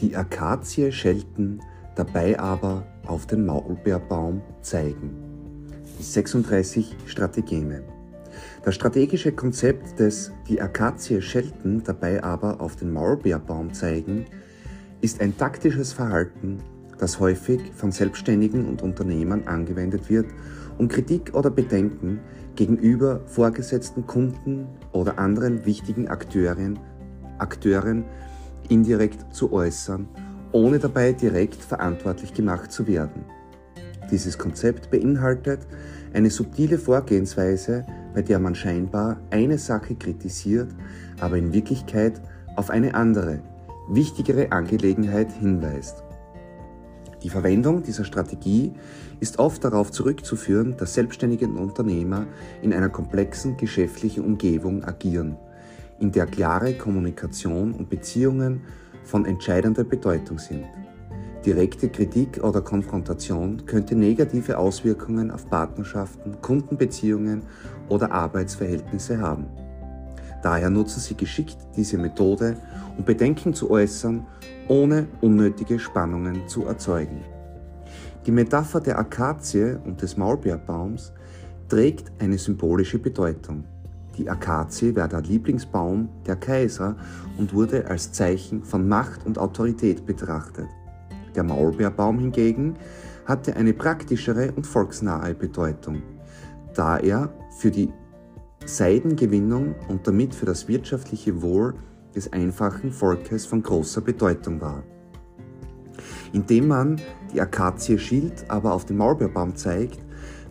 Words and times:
die 0.00 0.16
Akazie 0.16 0.92
schelten, 0.92 1.60
dabei 1.94 2.38
aber 2.38 2.86
auf 3.06 3.26
den 3.26 3.44
Maulbeerbaum 3.44 4.40
zeigen. 4.62 5.10
Die 5.98 6.02
36 6.02 6.96
Strategeme. 7.06 7.82
Das 8.62 8.74
strategische 8.74 9.32
Konzept 9.32 9.98
des 9.98 10.32
Die 10.48 10.60
Akazie 10.60 11.20
schelten, 11.20 11.82
dabei 11.84 12.22
aber 12.22 12.60
auf 12.60 12.76
den 12.76 12.92
Maulbeerbaum 12.92 13.74
zeigen, 13.74 14.26
ist 15.00 15.20
ein 15.20 15.36
taktisches 15.36 15.92
Verhalten, 15.92 16.58
das 16.98 17.20
häufig 17.20 17.60
von 17.74 17.90
Selbstständigen 17.90 18.66
und 18.66 18.82
Unternehmern 18.82 19.44
angewendet 19.46 20.08
wird, 20.08 20.26
um 20.78 20.88
Kritik 20.88 21.34
oder 21.34 21.50
Bedenken 21.50 22.20
gegenüber 22.54 23.20
vorgesetzten 23.26 24.06
Kunden 24.06 24.66
oder 24.92 25.18
anderen 25.18 25.64
wichtigen 25.64 26.08
Akteuren, 26.08 26.78
Akteuren 27.38 28.04
indirekt 28.70 29.34
zu 29.34 29.52
äußern, 29.52 30.08
ohne 30.52 30.78
dabei 30.78 31.12
direkt 31.12 31.56
verantwortlich 31.56 32.32
gemacht 32.32 32.72
zu 32.72 32.86
werden. 32.86 33.24
Dieses 34.10 34.38
Konzept 34.38 34.90
beinhaltet 34.90 35.60
eine 36.12 36.30
subtile 36.30 36.78
Vorgehensweise, 36.78 37.84
bei 38.14 38.22
der 38.22 38.38
man 38.38 38.54
scheinbar 38.54 39.18
eine 39.30 39.58
Sache 39.58 39.94
kritisiert, 39.94 40.68
aber 41.20 41.36
in 41.36 41.52
Wirklichkeit 41.52 42.20
auf 42.56 42.70
eine 42.70 42.94
andere, 42.94 43.40
wichtigere 43.88 44.50
Angelegenheit 44.50 45.30
hinweist. 45.32 46.02
Die 47.22 47.28
Verwendung 47.28 47.82
dieser 47.82 48.04
Strategie 48.04 48.72
ist 49.20 49.38
oft 49.38 49.62
darauf 49.62 49.92
zurückzuführen, 49.92 50.76
dass 50.78 50.94
selbstständige 50.94 51.46
Unternehmer 51.46 52.26
in 52.62 52.72
einer 52.72 52.88
komplexen 52.88 53.56
geschäftlichen 53.58 54.24
Umgebung 54.24 54.84
agieren, 54.84 55.36
in 56.00 56.10
der 56.12 56.26
klare 56.26 56.74
Kommunikation 56.74 57.72
und 57.72 57.88
Beziehungen 57.88 58.62
von 59.04 59.24
entscheidender 59.24 59.84
Bedeutung 59.84 60.38
sind. 60.38 60.64
Direkte 61.44 61.88
Kritik 61.88 62.42
oder 62.42 62.60
Konfrontation 62.60 63.64
könnte 63.64 63.94
negative 63.94 64.58
Auswirkungen 64.58 65.30
auf 65.30 65.48
Partnerschaften, 65.48 66.40
Kundenbeziehungen 66.42 67.42
oder 67.88 68.12
Arbeitsverhältnisse 68.12 69.18
haben. 69.20 69.46
Daher 70.42 70.70
nutzen 70.70 71.00
Sie 71.00 71.14
geschickt 71.14 71.56
diese 71.76 71.96
Methode, 71.96 72.56
um 72.96 73.04
Bedenken 73.04 73.54
zu 73.54 73.70
äußern, 73.70 74.26
ohne 74.68 75.06
unnötige 75.20 75.78
Spannungen 75.78 76.46
zu 76.46 76.64
erzeugen. 76.66 77.24
Die 78.26 78.30
Metapher 78.30 78.80
der 78.80 78.98
Akazie 78.98 79.78
und 79.84 80.02
des 80.02 80.16
Maulbeerbaums 80.16 81.12
trägt 81.68 82.12
eine 82.20 82.36
symbolische 82.36 82.98
Bedeutung. 82.98 83.64
Die 84.20 84.28
Akazie 84.28 84.94
war 84.94 85.08
der 85.08 85.22
Lieblingsbaum 85.22 86.10
der 86.26 86.36
Kaiser 86.36 86.94
und 87.38 87.54
wurde 87.54 87.86
als 87.88 88.12
Zeichen 88.12 88.62
von 88.62 88.86
Macht 88.86 89.24
und 89.24 89.38
Autorität 89.38 90.04
betrachtet. 90.04 90.66
Der 91.34 91.42
Maulbeerbaum 91.42 92.18
hingegen 92.18 92.74
hatte 93.24 93.56
eine 93.56 93.72
praktischere 93.72 94.52
und 94.52 94.66
volksnahe 94.66 95.34
Bedeutung, 95.34 96.02
da 96.74 96.98
er 96.98 97.32
für 97.56 97.70
die 97.70 97.88
Seidengewinnung 98.66 99.74
und 99.88 100.06
damit 100.06 100.34
für 100.34 100.44
das 100.44 100.68
wirtschaftliche 100.68 101.40
Wohl 101.40 101.72
des 102.14 102.30
einfachen 102.34 102.92
Volkes 102.92 103.46
von 103.46 103.62
großer 103.62 104.02
Bedeutung 104.02 104.60
war. 104.60 104.82
Indem 106.34 106.68
man 106.68 107.00
die 107.32 107.40
Akazie 107.40 107.98
schilt, 107.98 108.50
aber 108.50 108.74
auf 108.74 108.84
den 108.84 108.98
Maulbeerbaum 108.98 109.56
zeigt, 109.56 109.98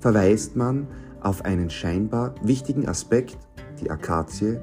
verweist 0.00 0.56
man 0.56 0.86
auf 1.20 1.44
einen 1.44 1.70
scheinbar 1.70 2.34
wichtigen 2.42 2.88
Aspekt, 2.88 3.38
die 3.80 3.90
Akazie, 3.90 4.58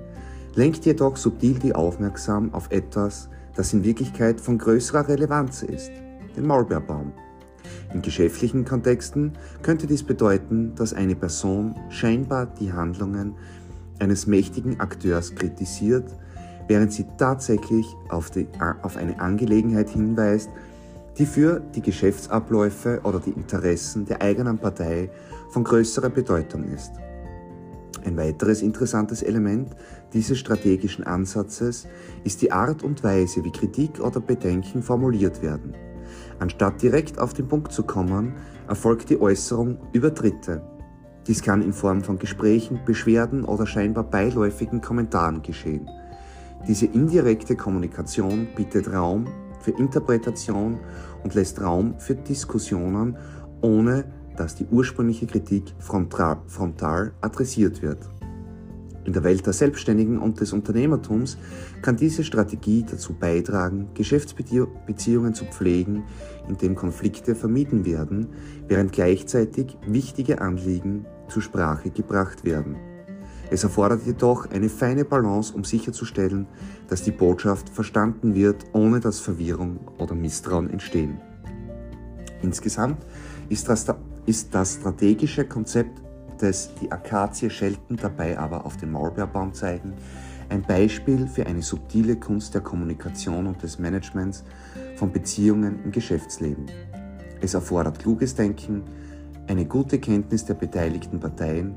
lenkt 0.55 0.85
jedoch 0.85 1.17
subtil 1.17 1.59
die 1.59 1.75
Aufmerksamkeit 1.75 2.53
auf 2.53 2.71
etwas, 2.71 3.29
das 3.55 3.73
in 3.73 3.83
Wirklichkeit 3.83 4.41
von 4.41 4.57
größerer 4.57 5.07
Relevanz 5.07 5.63
ist 5.63 5.91
den 6.35 6.47
Maulbeerbaum. 6.47 7.11
In 7.93 8.01
geschäftlichen 8.01 8.65
Kontexten 8.65 9.33
könnte 9.61 9.87
dies 9.87 10.03
bedeuten, 10.03 10.75
dass 10.75 10.93
eine 10.93 11.15
Person 11.15 11.75
scheinbar 11.89 12.45
die 12.45 12.73
Handlungen 12.73 13.35
eines 13.99 14.27
mächtigen 14.27 14.79
Akteurs 14.79 15.33
kritisiert, 15.33 16.13
während 16.67 16.91
sie 16.91 17.05
tatsächlich 17.17 17.85
auf, 18.09 18.29
die, 18.29 18.47
auf 18.81 18.97
eine 18.97 19.19
Angelegenheit 19.19 19.89
hinweist, 19.89 20.49
die 21.17 21.25
für 21.25 21.59
die 21.59 21.81
Geschäftsabläufe 21.81 22.99
oder 23.03 23.19
die 23.19 23.31
Interessen 23.31 24.05
der 24.05 24.21
eigenen 24.21 24.57
Partei 24.57 25.09
von 25.49 25.63
größerer 25.63 26.09
Bedeutung 26.09 26.65
ist. 26.65 26.91
Ein 28.05 28.17
weiteres 28.17 28.61
interessantes 28.61 29.23
Element 29.23 29.75
dieses 30.13 30.37
strategischen 30.37 31.05
Ansatzes 31.05 31.87
ist 32.23 32.41
die 32.41 32.51
Art 32.51 32.83
und 32.83 33.03
Weise, 33.03 33.43
wie 33.43 33.51
Kritik 33.51 33.99
oder 33.99 34.19
Bedenken 34.19 34.83
formuliert 34.83 35.41
werden. 35.41 35.73
Anstatt 36.39 36.81
direkt 36.81 37.17
auf 37.17 37.33
den 37.33 37.47
Punkt 37.47 37.71
zu 37.71 37.83
kommen, 37.83 38.33
erfolgt 38.67 39.09
die 39.09 39.19
Äußerung 39.19 39.79
über 39.93 40.11
Dritte. 40.11 40.61
Dies 41.25 41.41
kann 41.41 41.63
in 41.63 41.73
Form 41.73 42.03
von 42.03 42.19
Gesprächen, 42.19 42.81
Beschwerden 42.85 43.45
oder 43.45 43.65
scheinbar 43.65 44.03
beiläufigen 44.03 44.81
Kommentaren 44.81 45.41
geschehen. 45.41 45.89
Diese 46.67 46.85
indirekte 46.85 47.55
Kommunikation 47.55 48.47
bietet 48.55 48.91
Raum 48.91 49.25
für 49.65 49.71
Interpretation 49.71 50.79
und 51.23 51.33
lässt 51.33 51.59
Raum 51.59 51.95
für 51.99 52.13
Diskussionen, 52.15 53.17
ohne 53.61 54.05
dass 54.37 54.55
die 54.55 54.67
ursprüngliche 54.69 55.25
Kritik 55.25 55.73
frontal, 55.79 56.37
frontal 56.45 57.13
adressiert 57.21 57.81
wird. 57.81 58.09
In 59.05 59.13
der 59.13 59.23
Welt 59.23 59.45
der 59.45 59.53
Selbstständigen 59.53 60.19
und 60.19 60.39
des 60.39 60.51
Unternehmertums 60.51 61.37
kann 61.81 61.95
diese 61.95 62.23
Strategie 62.23 62.85
dazu 62.89 63.13
beitragen, 63.13 63.89
Geschäftsbeziehungen 63.93 65.33
zu 65.33 65.45
pflegen, 65.45 66.03
indem 66.47 66.75
Konflikte 66.75 67.35
vermieden 67.35 67.85
werden, 67.85 68.29
während 68.67 68.91
gleichzeitig 68.91 69.77
wichtige 69.85 70.41
Anliegen 70.41 71.05
zur 71.27 71.41
Sprache 71.41 71.91
gebracht 71.91 72.45
werden. 72.45 72.77
Es 73.51 73.63
erfordert 73.63 74.05
jedoch 74.05 74.49
eine 74.49 74.69
feine 74.69 75.05
Balance, 75.05 75.53
um 75.53 75.63
sicherzustellen, 75.63 76.47
dass 76.87 77.03
die 77.03 77.11
Botschaft 77.11 77.69
verstanden 77.69 78.33
wird, 78.33 78.65
ohne 78.73 78.99
dass 78.99 79.19
Verwirrung 79.19 79.79
oder 79.99 80.15
Misstrauen 80.15 80.69
entstehen. 80.69 81.21
Insgesamt 82.41 83.05
ist 83.49 83.69
das, 83.69 83.85
ist 84.25 84.53
das 84.53 84.75
strategische 84.75 85.45
Konzept 85.45 86.01
des 86.41 86.71
die 86.81 86.91
Akazie 86.91 87.49
schelten, 87.49 87.95
dabei 87.95 88.37
aber 88.37 88.65
auf 88.65 88.77
den 88.77 88.91
Maulbeerbaum 88.91 89.53
zeigen, 89.53 89.93
ein 90.49 90.61
Beispiel 90.61 91.27
für 91.27 91.45
eine 91.45 91.61
subtile 91.61 92.17
Kunst 92.17 92.53
der 92.53 92.61
Kommunikation 92.61 93.47
und 93.47 93.63
des 93.63 93.79
Managements 93.79 94.43
von 94.95 95.11
Beziehungen 95.11 95.83
im 95.83 95.91
Geschäftsleben. 95.91 96.65
Es 97.41 97.53
erfordert 97.53 97.99
kluges 97.99 98.35
Denken, 98.35 98.83
eine 99.47 99.65
gute 99.65 99.99
Kenntnis 99.99 100.45
der 100.45 100.55
beteiligten 100.55 101.19
Parteien 101.19 101.75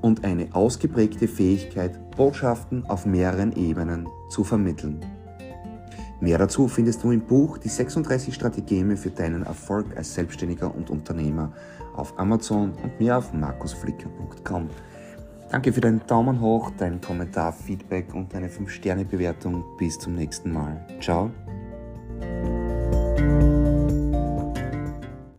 und 0.00 0.24
eine 0.24 0.48
ausgeprägte 0.54 1.28
Fähigkeit, 1.28 1.98
Botschaften 2.16 2.84
auf 2.86 3.06
mehreren 3.06 3.52
Ebenen 3.52 4.08
zu 4.28 4.44
vermitteln. 4.44 5.00
Mehr 6.20 6.36
dazu 6.36 6.68
findest 6.68 7.02
du 7.02 7.12
im 7.12 7.22
Buch 7.22 7.58
Die 7.58 7.68
36 7.68 8.34
Strategeme 8.34 8.96
für 8.96 9.10
deinen 9.10 9.42
Erfolg 9.44 9.96
als 9.96 10.14
Selbstständiger 10.14 10.74
und 10.74 10.90
Unternehmer 10.90 11.52
auf 11.96 12.18
Amazon 12.18 12.72
und 12.82 13.00
mehr 13.00 13.18
auf 13.18 13.32
markusflicker.com. 13.32 14.68
Danke 15.50 15.72
für 15.72 15.80
deinen 15.80 16.06
Daumen 16.06 16.40
hoch, 16.40 16.70
deinen 16.78 17.00
Kommentar, 17.00 17.52
Feedback 17.52 18.14
und 18.14 18.32
deine 18.32 18.48
5-Sterne-Bewertung. 18.48 19.64
Bis 19.78 19.98
zum 19.98 20.14
nächsten 20.14 20.52
Mal. 20.52 20.86
Ciao. 21.00 21.30